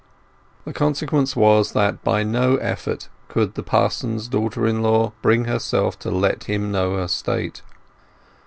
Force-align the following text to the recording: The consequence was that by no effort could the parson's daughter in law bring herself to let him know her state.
The 0.65 0.73
consequence 0.73 1.35
was 1.35 1.73
that 1.73 2.03
by 2.03 2.23
no 2.23 2.55
effort 2.55 3.07
could 3.27 3.53
the 3.53 3.61
parson's 3.61 4.27
daughter 4.27 4.65
in 4.65 4.81
law 4.81 5.13
bring 5.21 5.45
herself 5.45 5.99
to 5.99 6.09
let 6.09 6.45
him 6.45 6.71
know 6.71 6.95
her 6.95 7.07
state. 7.07 7.61